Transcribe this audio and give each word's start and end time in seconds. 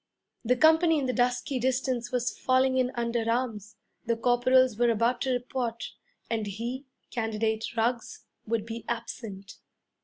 The 0.43 0.55
company 0.55 0.97
in 0.97 1.05
the 1.05 1.13
dusky 1.13 1.59
distance 1.59 2.11
was 2.11 2.35
falling 2.35 2.77
in 2.79 2.89
under 2.95 3.29
arms; 3.29 3.75
the 4.03 4.17
corporals 4.17 4.75
were 4.75 4.89
about 4.89 5.21
to 5.21 5.31
report, 5.31 5.91
and 6.27 6.47
he, 6.47 6.87
Candidate 7.11 7.77
Ruggs, 7.77 8.25
would 8.47 8.65
be 8.65 8.83
absent. 8.89 9.57